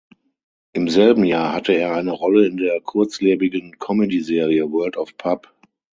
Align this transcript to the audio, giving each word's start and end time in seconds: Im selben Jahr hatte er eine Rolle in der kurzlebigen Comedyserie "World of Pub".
Im 0.73 0.89
selben 0.89 1.23
Jahr 1.25 1.53
hatte 1.53 1.73
er 1.77 1.93
eine 1.93 2.09
Rolle 2.09 2.47
in 2.47 2.57
der 2.57 2.81
kurzlebigen 2.81 3.77
Comedyserie 3.77 4.71
"World 4.71 4.97
of 4.97 5.15
Pub". 5.15 5.53